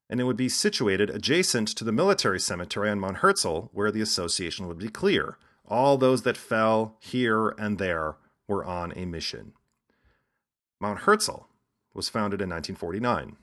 And 0.09 0.21
it 0.21 0.25
would 0.25 0.39
be 0.39 0.49
situated 0.49 1.11
adjacent 1.11 1.69
to 1.69 1.85
the 1.85 1.93
military 1.93 2.41
cemetery 2.41 2.89
on 2.89 2.99
Mount 2.99 3.19
Herzl, 3.19 3.69
where 3.75 3.91
the 3.91 4.01
association 4.01 4.69
would 4.69 4.79
be 4.79 4.89
clear. 4.89 5.37
All 5.69 5.99
those 5.99 6.23
that 6.23 6.39
fell 6.39 6.97
here 6.99 7.51
and 7.59 7.77
there 7.77 8.17
were 8.49 8.65
on 8.65 8.95
a 8.97 9.05
mission. 9.05 9.53
Mount 10.83 11.03
Herzl 11.03 11.47
was 11.95 12.09
founded 12.09 12.41
in 12.41 12.51
1949. 12.51 13.37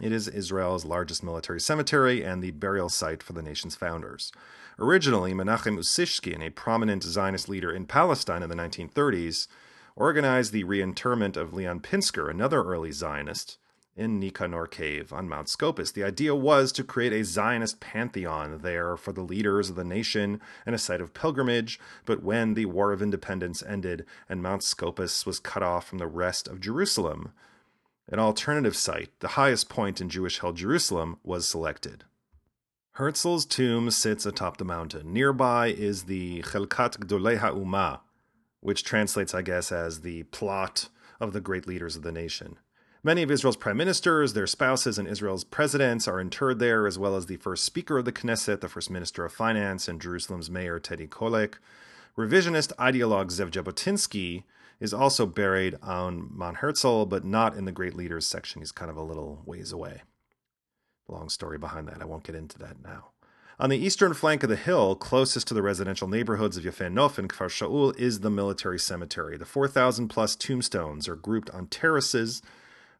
It 0.00 0.10
is 0.10 0.26
Israel's 0.26 0.84
largest 0.84 1.22
military 1.22 1.60
cemetery 1.60 2.24
and 2.24 2.42
the 2.42 2.50
burial 2.50 2.88
site 2.88 3.22
for 3.22 3.34
the 3.34 3.42
nation's 3.42 3.76
founders. 3.76 4.32
Originally, 4.76 5.32
Menachem 5.32 5.78
Usishkin, 5.78 6.44
a 6.44 6.50
prominent 6.50 7.04
Zionist 7.04 7.48
leader 7.48 7.70
in 7.70 7.86
Palestine 7.86 8.42
in 8.42 8.50
the 8.50 8.56
1930s, 8.56 9.46
organized 9.94 10.52
the 10.52 10.64
reinterment 10.64 11.36
of 11.36 11.54
Leon 11.54 11.82
Pinsker, 11.82 12.28
another 12.28 12.64
early 12.64 12.90
Zionist, 12.90 13.58
in 13.96 14.20
Nicanor 14.20 14.66
Cave 14.66 15.12
on 15.12 15.28
Mount 15.28 15.48
Scopus. 15.48 15.90
The 15.90 16.04
idea 16.04 16.34
was 16.34 16.70
to 16.72 16.84
create 16.84 17.12
a 17.12 17.24
Zionist 17.24 17.80
pantheon 17.80 18.58
there 18.58 18.96
for 18.96 19.12
the 19.12 19.22
leaders 19.22 19.70
of 19.70 19.76
the 19.76 19.84
nation 19.84 20.40
and 20.66 20.74
a 20.74 20.78
site 20.78 21.00
of 21.00 21.14
pilgrimage, 21.14 21.80
but 22.04 22.22
when 22.22 22.54
the 22.54 22.66
War 22.66 22.92
of 22.92 23.00
Independence 23.00 23.62
ended 23.62 24.04
and 24.28 24.42
Mount 24.42 24.62
Scopus 24.62 25.24
was 25.24 25.40
cut 25.40 25.62
off 25.62 25.86
from 25.86 25.98
the 25.98 26.06
rest 26.06 26.46
of 26.46 26.60
Jerusalem, 26.60 27.32
an 28.08 28.18
alternative 28.18 28.76
site, 28.76 29.10
the 29.20 29.28
highest 29.28 29.68
point 29.68 30.00
in 30.00 30.08
Jewish 30.08 30.38
held 30.38 30.56
Jerusalem, 30.56 31.18
was 31.24 31.48
selected. 31.48 32.04
Herzl's 32.92 33.44
tomb 33.44 33.90
sits 33.90 34.24
atop 34.24 34.58
the 34.58 34.64
mountain. 34.64 35.12
Nearby 35.12 35.68
is 35.68 36.04
the 36.04 36.42
Chelkat 36.42 36.98
Gdolei 36.98 37.38
HaUmah, 37.38 38.00
which 38.60 38.84
translates, 38.84 39.34
I 39.34 39.42
guess, 39.42 39.72
as 39.72 40.00
the 40.00 40.22
plot 40.24 40.88
of 41.20 41.32
the 41.32 41.40
great 41.40 41.66
leaders 41.66 41.96
of 41.96 42.02
the 42.02 42.12
nation. 42.12 42.58
Many 43.06 43.22
of 43.22 43.30
Israel's 43.30 43.56
prime 43.56 43.76
ministers, 43.76 44.32
their 44.32 44.48
spouses, 44.48 44.98
and 44.98 45.06
Israel's 45.06 45.44
presidents 45.44 46.08
are 46.08 46.20
interred 46.20 46.58
there, 46.58 46.88
as 46.88 46.98
well 46.98 47.14
as 47.14 47.26
the 47.26 47.36
first 47.36 47.64
speaker 47.64 47.98
of 47.98 48.04
the 48.04 48.10
Knesset, 48.10 48.60
the 48.60 48.68
first 48.68 48.90
minister 48.90 49.24
of 49.24 49.32
finance, 49.32 49.86
and 49.86 50.00
Jerusalem's 50.00 50.50
mayor, 50.50 50.80
Teddy 50.80 51.06
Kollek. 51.06 51.54
Revisionist 52.18 52.74
ideologue 52.78 53.30
Zev 53.30 53.52
Jabotinsky 53.52 54.42
is 54.80 54.92
also 54.92 55.24
buried 55.24 55.76
on 55.80 56.30
Mount 56.34 56.56
Herzl, 56.56 57.04
but 57.04 57.24
not 57.24 57.56
in 57.56 57.64
the 57.64 57.70
Great 57.70 57.94
Leaders 57.94 58.26
section. 58.26 58.60
He's 58.60 58.72
kind 58.72 58.90
of 58.90 58.96
a 58.96 59.04
little 59.04 59.40
ways 59.46 59.70
away. 59.70 60.02
Long 61.06 61.28
story 61.28 61.58
behind 61.58 61.86
that. 61.86 62.02
I 62.02 62.06
won't 62.06 62.24
get 62.24 62.34
into 62.34 62.58
that 62.58 62.82
now. 62.82 63.10
On 63.60 63.70
the 63.70 63.78
eastern 63.78 64.14
flank 64.14 64.42
of 64.42 64.48
the 64.48 64.56
hill, 64.56 64.96
closest 64.96 65.46
to 65.46 65.54
the 65.54 65.62
residential 65.62 66.08
neighborhoods 66.08 66.56
of 66.56 66.64
Yefe 66.64 66.92
Nof 66.92 67.18
and 67.18 67.28
Kfar 67.28 67.46
Shaul, 67.46 67.96
is 67.96 68.18
the 68.18 68.30
military 68.30 68.80
cemetery. 68.80 69.36
The 69.36 69.46
4,000 69.46 70.08
plus 70.08 70.34
tombstones 70.34 71.06
are 71.06 71.14
grouped 71.14 71.50
on 71.50 71.68
terraces 71.68 72.42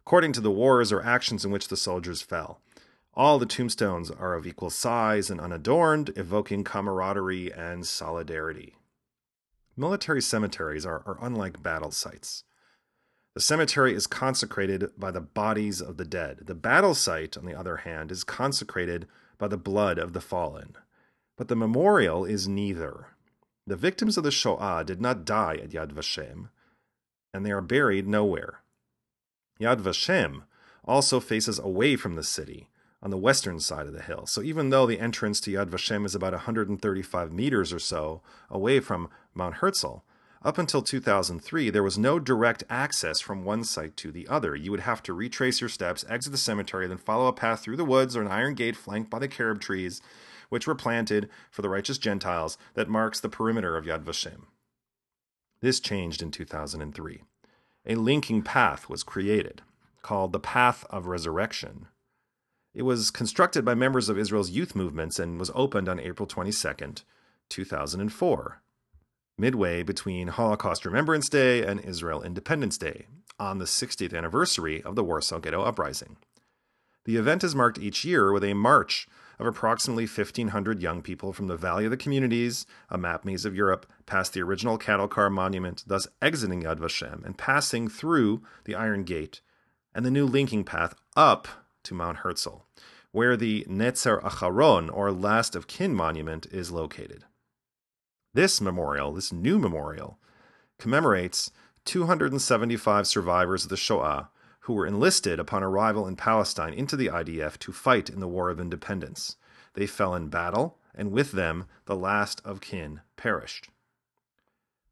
according 0.06 0.32
to 0.32 0.40
the 0.40 0.52
wars 0.52 0.92
or 0.92 1.02
actions 1.02 1.44
in 1.44 1.50
which 1.50 1.66
the 1.66 1.76
soldiers 1.76 2.22
fell. 2.22 2.60
All 3.14 3.40
the 3.40 3.46
tombstones 3.46 4.08
are 4.08 4.34
of 4.34 4.46
equal 4.46 4.70
size 4.70 5.30
and 5.30 5.40
unadorned, 5.40 6.12
evoking 6.16 6.62
camaraderie 6.62 7.52
and 7.52 7.84
solidarity. 7.84 8.76
Military 9.76 10.22
cemeteries 10.22 10.86
are, 10.86 11.02
are 11.06 11.18
unlike 11.20 11.60
battle 11.60 11.90
sites. 11.90 12.44
The 13.34 13.40
cemetery 13.40 13.94
is 13.94 14.06
consecrated 14.06 14.90
by 14.96 15.10
the 15.10 15.20
bodies 15.20 15.80
of 15.80 15.96
the 15.96 16.04
dead. 16.04 16.42
The 16.42 16.54
battle 16.54 16.94
site, 16.94 17.36
on 17.36 17.44
the 17.44 17.58
other 17.58 17.78
hand, 17.78 18.12
is 18.12 18.22
consecrated 18.22 19.08
by 19.38 19.48
the 19.48 19.58
blood 19.58 19.98
of 19.98 20.12
the 20.12 20.20
fallen. 20.20 20.76
But 21.36 21.48
the 21.48 21.56
memorial 21.56 22.24
is 22.24 22.46
neither. 22.46 23.08
The 23.66 23.76
victims 23.76 24.16
of 24.16 24.22
the 24.22 24.30
Shoah 24.30 24.84
did 24.86 25.00
not 25.00 25.24
die 25.24 25.58
at 25.62 25.70
Yad 25.70 25.92
Vashem, 25.92 26.50
and 27.34 27.44
they 27.44 27.50
are 27.50 27.60
buried 27.60 28.06
nowhere. 28.06 28.60
Yad 29.60 29.80
Vashem 29.80 30.42
also 30.84 31.20
faces 31.20 31.58
away 31.58 31.96
from 31.96 32.14
the 32.14 32.22
city, 32.22 32.68
on 33.02 33.10
the 33.10 33.16
western 33.16 33.60
side 33.60 33.86
of 33.86 33.92
the 33.92 34.02
hill. 34.02 34.26
So 34.26 34.42
even 34.42 34.70
though 34.70 34.86
the 34.86 35.00
entrance 35.00 35.40
to 35.42 35.52
Yad 35.52 35.70
Vashem 35.70 36.04
is 36.04 36.14
about 36.14 36.32
135 36.32 37.32
meters 37.32 37.72
or 37.72 37.78
so 37.78 38.22
away 38.50 38.80
from 38.80 39.08
Mount 39.34 39.56
Herzl, 39.56 40.02
up 40.42 40.58
until 40.58 40.82
2003, 40.82 41.70
there 41.70 41.82
was 41.82 41.98
no 41.98 42.18
direct 42.18 42.62
access 42.70 43.20
from 43.20 43.44
one 43.44 43.64
site 43.64 43.96
to 43.98 44.12
the 44.12 44.28
other. 44.28 44.54
You 44.54 44.70
would 44.70 44.80
have 44.80 45.02
to 45.04 45.12
retrace 45.12 45.60
your 45.60 45.70
steps, 45.70 46.04
exit 46.08 46.30
the 46.30 46.38
cemetery, 46.38 46.86
then 46.86 46.98
follow 46.98 47.26
a 47.26 47.32
path 47.32 47.60
through 47.60 47.76
the 47.76 47.84
woods 47.84 48.16
or 48.16 48.22
an 48.22 48.28
iron 48.28 48.54
gate 48.54 48.76
flanked 48.76 49.10
by 49.10 49.18
the 49.18 49.28
carob 49.28 49.60
trees, 49.60 50.00
which 50.48 50.66
were 50.66 50.74
planted 50.74 51.28
for 51.50 51.62
the 51.62 51.68
righteous 51.68 51.98
Gentiles, 51.98 52.58
that 52.74 52.88
marks 52.88 53.18
the 53.18 53.28
perimeter 53.28 53.76
of 53.76 53.86
Yad 53.86 54.04
Vashem. 54.04 54.46
This 55.60 55.80
changed 55.80 56.22
in 56.22 56.30
2003. 56.30 57.22
A 57.86 57.94
linking 57.94 58.42
path 58.42 58.88
was 58.88 59.02
created, 59.02 59.62
called 60.02 60.32
the 60.32 60.40
Path 60.40 60.84
of 60.90 61.06
Resurrection, 61.06 61.88
it 62.76 62.82
was 62.82 63.10
constructed 63.10 63.64
by 63.64 63.74
members 63.74 64.10
of 64.10 64.18
Israel's 64.18 64.50
youth 64.50 64.76
movements 64.76 65.18
and 65.18 65.40
was 65.40 65.50
opened 65.54 65.88
on 65.88 65.98
April 65.98 66.26
22, 66.26 66.74
2004, 67.48 68.62
midway 69.38 69.82
between 69.82 70.28
Holocaust 70.28 70.84
Remembrance 70.84 71.30
Day 71.30 71.64
and 71.64 71.80
Israel 71.80 72.22
Independence 72.22 72.76
Day, 72.76 73.06
on 73.40 73.56
the 73.56 73.64
60th 73.64 74.14
anniversary 74.14 74.82
of 74.82 74.94
the 74.94 75.02
Warsaw 75.02 75.38
Ghetto 75.38 75.62
Uprising. 75.62 76.18
The 77.06 77.16
event 77.16 77.42
is 77.42 77.54
marked 77.54 77.78
each 77.78 78.04
year 78.04 78.30
with 78.30 78.44
a 78.44 78.52
march 78.52 79.08
of 79.38 79.46
approximately 79.46 80.04
1,500 80.04 80.80
young 80.80 81.02
people 81.02 81.32
from 81.32 81.46
the 81.46 81.56
Valley 81.56 81.84
of 81.84 81.90
the 81.90 81.96
Communities, 81.96 82.66
a 82.88 82.96
map 82.96 83.24
maze 83.24 83.44
of 83.44 83.54
Europe, 83.54 83.86
past 84.06 84.32
the 84.32 84.42
original 84.42 84.78
cattle 84.78 85.08
car 85.08 85.28
monument, 85.30 85.84
thus 85.86 86.08
exiting 86.22 86.62
Yad 86.62 86.78
Vashem 86.78 87.24
and 87.24 87.36
passing 87.36 87.88
through 87.88 88.42
the 88.64 88.74
Iron 88.74 89.04
Gate 89.04 89.40
and 89.94 90.04
the 90.04 90.10
new 90.10 90.26
linking 90.26 90.64
path 90.64 90.94
up 91.16 91.48
to 91.84 91.94
Mount 91.94 92.18
Herzl, 92.18 92.66
where 93.12 93.36
the 93.36 93.64
Netzer 93.68 94.20
Acharon, 94.22 94.90
or 94.92 95.10
Last 95.10 95.56
of 95.56 95.66
Kin 95.66 95.94
monument, 95.94 96.46
is 96.46 96.70
located. 96.70 97.24
This 98.34 98.60
memorial, 98.60 99.12
this 99.12 99.32
new 99.32 99.58
memorial, 99.58 100.18
commemorates 100.78 101.50
275 101.86 103.06
survivors 103.06 103.64
of 103.64 103.70
the 103.70 103.76
Shoah 103.76 104.28
who 104.66 104.72
were 104.72 104.86
enlisted 104.86 105.38
upon 105.38 105.62
arrival 105.62 106.08
in 106.08 106.16
Palestine 106.16 106.74
into 106.74 106.96
the 106.96 107.06
IDF 107.06 107.56
to 107.56 107.70
fight 107.70 108.10
in 108.10 108.18
the 108.18 108.26
War 108.26 108.50
of 108.50 108.58
Independence. 108.58 109.36
They 109.74 109.86
fell 109.86 110.12
in 110.12 110.26
battle, 110.26 110.76
and 110.92 111.12
with 111.12 111.30
them 111.30 111.66
the 111.84 111.94
last 111.94 112.42
of 112.44 112.60
kin 112.60 113.00
perished. 113.16 113.68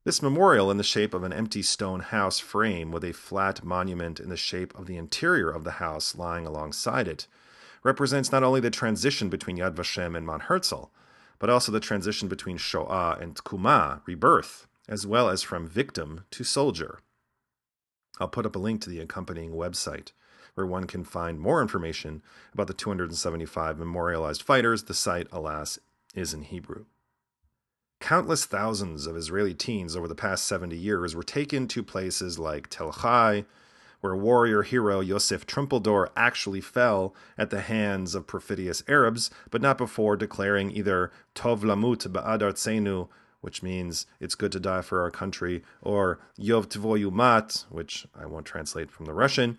This 0.05 0.23
memorial, 0.23 0.71
in 0.71 0.77
the 0.77 0.85
shape 0.85 1.13
of 1.13 1.25
an 1.25 1.33
empty 1.33 1.61
stone 1.61 2.01
house 2.01 2.39
frame 2.39 2.93
with 2.93 3.03
a 3.03 3.13
flat 3.13 3.65
monument 3.65 4.21
in 4.21 4.29
the 4.29 4.37
shape 4.37 4.79
of 4.79 4.87
the 4.87 4.97
interior 4.97 5.51
of 5.51 5.65
the 5.65 5.73
house 5.73 6.15
lying 6.15 6.47
alongside 6.47 7.09
it, 7.09 7.27
represents 7.83 8.31
not 8.31 8.45
only 8.45 8.61
the 8.61 8.71
transition 8.71 9.29
between 9.29 9.57
Yad 9.57 9.75
Vashem 9.75 10.17
and 10.17 10.25
Mount 10.25 10.43
Herzl, 10.43 10.93
but 11.41 11.51
also 11.51 11.73
the 11.73 11.81
transition 11.81 12.29
between 12.29 12.59
Shoah 12.59 13.19
and 13.21 13.35
Tkuma, 13.35 14.03
rebirth, 14.07 14.69
as 14.89 15.05
well 15.05 15.29
as 15.29 15.43
from 15.43 15.67
victim 15.67 16.27
to 16.31 16.45
soldier. 16.45 17.01
I'll 18.21 18.29
put 18.29 18.47
up 18.47 18.57
a 18.57 18.61
link 18.61 18.81
to 18.83 18.91
the 18.91 19.01
accompanying 19.01 19.53
website 19.53 20.13
where 20.55 20.67
one 20.67 20.87
can 20.87 21.05
find 21.05 21.39
more 21.39 21.61
information 21.61 22.23
about 22.53 22.69
the 22.69 22.75
275 22.75 23.79
memorialized 23.79 24.43
fighters. 24.43 24.85
The 24.85 24.95
site, 24.95 25.27
alas, 25.33 25.79
is 26.15 26.33
in 26.33 26.43
Hebrew. 26.43 26.85
Countless 28.01 28.45
thousands 28.45 29.07
of 29.07 29.17
Israeli 29.17 29.55
teens 29.55 29.97
over 29.97 30.07
the 30.07 30.15
past 30.15 30.45
70 30.45 30.77
years 30.77 31.15
were 31.15 31.23
taken 31.23 31.67
to 31.69 31.83
places 31.83 32.39
like 32.39 32.69
Tel 32.69 32.93
Chai, 32.93 33.47
where 34.01 34.15
warrior 34.15 34.63
hero 34.63 35.01
Yosef 35.01 35.47
Trumpeldor 35.47 36.09
actually 36.15 36.61
fell 36.61 37.15
at 37.39 37.49
the 37.49 37.63
hands 37.63 38.15
of 38.15 38.27
perfidious 38.27 38.83
Arabs, 38.87 39.31
but 39.51 39.63
not 39.63 39.79
before 39.79 40.17
declaring 40.17 40.71
either 40.71 41.11
Tov 41.35 41.61
Lamut 41.61 42.07
Ba'ad 42.07 42.41
Artzenu, 42.41 43.09
which 43.45 43.63
means 43.63 44.07
it's 44.21 44.35
good 44.35 44.51
to 44.51 44.59
die 44.59 44.81
for 44.81 45.03
our 45.03 45.11
country, 45.11 45.63
or 45.83 46.19
Yov 46.41 46.67
Tvoyu 46.67 47.13
Mat, 47.13 47.67
which 47.69 48.07
I 48.19 48.25
won't 48.25 48.47
translate 48.47 48.91
from 48.91 49.05
the 49.05 49.13
Russian, 49.13 49.59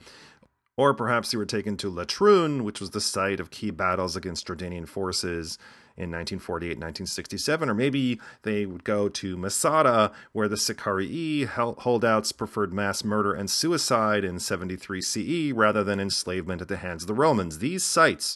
or 0.76 0.96
perhaps 0.96 1.30
they 1.30 1.38
were 1.38 1.46
taken 1.46 1.78
to 1.78 1.92
Latrun, 1.92 2.62
which 2.64 2.80
was 2.80 2.90
the 2.90 3.00
site 3.00 3.40
of 3.40 3.52
key 3.52 3.70
battles 3.70 4.16
against 4.16 4.48
Jordanian 4.48 4.88
forces 4.88 5.60
in 5.96 6.10
1948 6.10 6.70
1967, 6.70 7.70
or 7.70 7.76
maybe 7.76 8.20
they 8.42 8.66
would 8.66 8.84
go 8.84 9.08
to 9.08 9.38
Masada, 9.38 10.12
where 10.32 10.48
the 10.48 10.58
Sicarii 10.58 11.44
holdouts 11.44 12.32
preferred 12.32 12.74
mass 12.74 13.04
murder 13.04 13.36
and 13.36 13.52
suicide 13.52 14.24
in 14.24 14.40
73 14.40 15.00
CE 15.00 15.52
rather 15.54 15.84
than 15.84 16.00
enslavement 16.00 16.60
at 16.60 16.70
the 16.70 16.78
hands 16.78 17.04
of 17.04 17.08
the 17.08 17.14
Romans. 17.14 17.60
These 17.60 17.84
sites, 17.84 18.36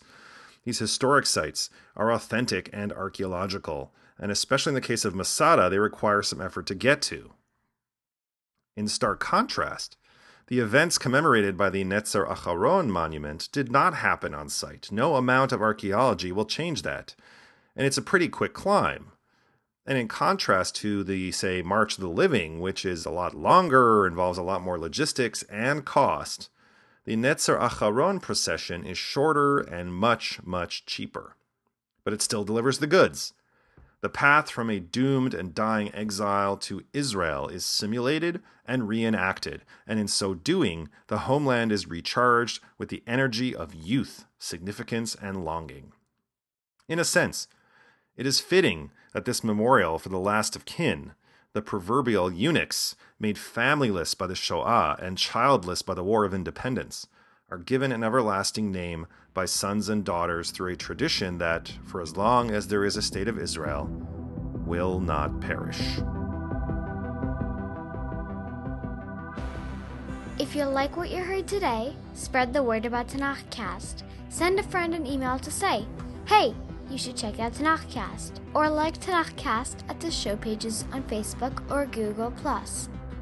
these 0.64 0.78
historic 0.78 1.26
sites, 1.26 1.72
are 1.96 2.12
authentic 2.12 2.70
and 2.72 2.94
archaeological, 2.94 3.92
and 4.20 4.32
especially 4.32 4.72
in 4.72 4.76
the 4.76 4.82
case 4.82 5.06
of 5.06 5.16
Masada, 5.16 5.70
they 5.70 5.80
require 5.80 6.22
some 6.22 6.42
effort 6.42 6.68
to 6.68 6.76
get 6.76 7.02
to. 7.04 7.32
In 8.76 8.88
stark 8.88 9.20
contrast, 9.20 9.98
the 10.48 10.60
events 10.60 10.98
commemorated 10.98 11.56
by 11.58 11.70
the 11.70 11.84
Netzer 11.84 12.28
Acharon 12.28 12.88
monument 12.88 13.50
did 13.52 13.72
not 13.72 13.96
happen 13.96 14.34
on 14.34 14.50
site. 14.50 14.92
No 14.92 15.16
amount 15.16 15.52
of 15.52 15.62
archaeology 15.62 16.32
will 16.32 16.46
change 16.46 16.82
that. 16.82 17.16
And 17.76 17.86
it's 17.86 17.98
a 17.98 18.02
pretty 18.02 18.28
quick 18.28 18.54
climb. 18.54 19.12
And 19.86 19.98
in 19.98 20.08
contrast 20.08 20.76
to 20.78 21.04
the, 21.04 21.32
say, 21.32 21.62
March 21.62 21.98
of 21.98 22.02
the 22.02 22.10
Living, 22.10 22.60
which 22.60 22.84
is 22.84 23.06
a 23.06 23.12
lot 23.12 23.36
longer, 23.36 24.06
involves 24.06 24.38
a 24.38 24.44
lot 24.44 24.62
more 24.62 24.80
logistics 24.80 25.44
and 25.44 25.86
cost, 25.86 26.50
the 27.06 27.16
Netzer 27.16 27.60
Acharon 27.60 28.22
procession 28.22 28.86
is 28.86 28.98
shorter 28.98 29.60
and 29.60 29.94
much, 29.94 30.42
much 30.44 30.86
cheaper. 30.86 31.36
But 32.04 32.14
it 32.14 32.22
still 32.22 32.44
delivers 32.44 32.80
the 32.80 32.88
goods. 32.88 33.34
The 34.02 34.10
path 34.10 34.50
from 34.50 34.70
a 34.70 34.80
doomed 34.80 35.34
and 35.34 35.54
dying 35.54 35.94
exile 35.94 36.56
to 36.58 36.86
Israel 36.94 37.50
is 37.50 37.66
simulated 37.66 38.42
and 38.66 38.88
reenacted, 38.88 39.64
and 39.86 40.00
in 40.00 40.08
so 40.08 40.34
doing, 40.34 40.90
the 41.08 41.20
homeland 41.20 41.72
is 41.72 41.88
recharged 41.88 42.62
with 42.78 42.90
the 42.90 43.04
energy 43.06 43.54
of 43.54 43.74
youth, 43.74 44.26
significance, 44.38 45.16
and 45.16 45.44
longing. 45.44 45.92
In 46.88 46.98
a 46.98 47.04
sense, 47.04 47.48
it 48.16 48.26
is 48.26 48.40
fitting 48.40 48.92
that 49.14 49.26
this 49.26 49.44
memorial 49.44 50.00
for 50.00 50.10
the 50.10 50.20
last 50.20 50.56
of 50.56 50.66
kin, 50.66 51.14
the 51.54 51.62
proverbial 51.62 52.32
eunuchs 52.32 52.96
made 53.20 53.36
familyless 53.36 54.18
by 54.18 54.28
the 54.28 54.36
Shoah 54.36 54.98
and 55.02 55.18
childless 55.18 55.82
by 55.82 55.94
the 55.94 56.04
War 56.04 56.24
of 56.24 56.34
Independence, 56.34 57.08
are 57.52 57.58
given 57.58 57.92
an 57.92 58.04
everlasting 58.04 58.72
name 58.72 59.08
by 59.34 59.46
sons 59.46 59.90
and 59.90 60.04
daughters 60.04 60.52
through 60.52 60.74
a 60.74 60.76
tradition 60.76 61.38
that, 61.40 61.72
for 61.86 62.02
as 62.02 62.16
long 62.16 62.52
as 62.52 62.68
there 62.68 62.86
is 62.86 62.98
a 62.98 63.02
state 63.02 63.28
of 63.28 63.40
Israel, 63.40 63.90
will 64.66 65.00
not 65.00 65.42
perish. 65.42 66.00
If 70.38 70.56
you 70.56 70.66
like 70.66 70.96
what 70.96 71.10
you 71.10 71.24
heard 71.24 71.48
today, 71.48 71.96
spread 72.14 72.54
the 72.54 72.64
word 72.64 72.86
about 72.86 73.08
Tanakhcast. 73.08 74.04
Send 74.30 74.60
a 74.60 74.64
friend 74.64 74.94
an 74.94 75.06
email 75.06 75.40
to 75.40 75.52
say, 75.52 75.86
hey, 76.26 76.54
you 76.90 76.98
should 76.98 77.18
check 77.18 77.40
out 77.40 77.54
Tanakhcast, 77.54 78.40
or 78.54 78.70
like 78.70 79.00
Tanakhcast 79.00 79.78
at 79.90 80.00
the 80.00 80.10
show 80.10 80.36
pages 80.38 80.86
on 80.94 81.04
Facebook 81.04 81.62
or 81.70 81.86
Google+, 81.88 82.34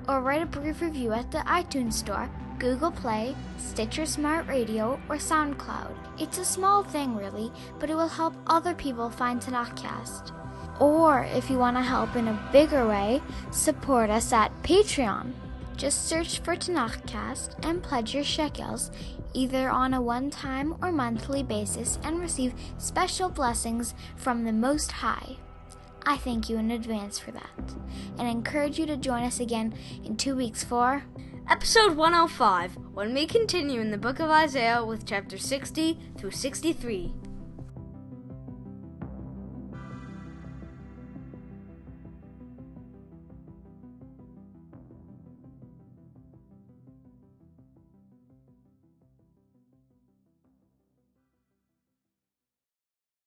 or 0.07 0.21
write 0.21 0.41
a 0.41 0.45
brief 0.45 0.81
review 0.81 1.13
at 1.13 1.31
the 1.31 1.39
iTunes 1.39 1.93
Store 1.93 2.29
Google 2.59 2.91
Play, 2.91 3.35
Stitcher 3.57 4.05
Smart 4.05 4.47
Radio, 4.47 4.99
or 5.09 5.17
SoundCloud. 5.17 5.93
It's 6.19 6.39
a 6.39 6.45
small 6.45 6.83
thing, 6.83 7.15
really, 7.15 7.51
but 7.79 7.89
it 7.89 7.95
will 7.95 8.07
help 8.07 8.33
other 8.47 8.73
people 8.73 9.09
find 9.09 9.39
Tanakhcast. 9.39 10.31
Or 10.79 11.23
if 11.33 11.49
you 11.49 11.57
want 11.57 11.77
to 11.77 11.83
help 11.83 12.15
in 12.15 12.27
a 12.27 12.49
bigger 12.51 12.87
way, 12.87 13.21
support 13.51 14.09
us 14.09 14.33
at 14.33 14.51
Patreon. 14.63 15.33
Just 15.75 16.07
search 16.07 16.39
for 16.39 16.55
Tanakhcast 16.55 17.63
and 17.63 17.83
pledge 17.83 18.13
your 18.13 18.23
shekels 18.23 18.91
either 19.33 19.69
on 19.69 19.93
a 19.93 20.01
one 20.01 20.31
time 20.31 20.75
or 20.81 20.91
monthly 20.91 21.43
basis 21.43 21.99
and 22.03 22.19
receive 22.19 22.55
special 22.79 23.29
blessings 23.29 23.93
from 24.15 24.43
the 24.43 24.53
Most 24.53 24.91
High. 24.91 25.37
I 26.03 26.17
thank 26.17 26.49
you 26.49 26.57
in 26.57 26.71
advance 26.71 27.19
for 27.19 27.31
that 27.31 27.75
and 28.17 28.27
encourage 28.27 28.79
you 28.79 28.85
to 28.87 28.97
join 28.97 29.23
us 29.23 29.39
again 29.39 29.75
in 30.03 30.15
two 30.15 30.35
weeks 30.35 30.63
for 30.63 31.03
Episode 31.49 31.95
105, 31.95 32.75
when 32.93 33.13
we 33.13 33.25
continue 33.25 33.79
in 33.79 33.89
the 33.89 33.97
book 33.97 34.19
of 34.19 34.29
Isaiah 34.29 34.83
with 34.83 35.05
chapter 35.05 35.37
60 35.37 35.97
through 36.17 36.31
63. 36.31 37.13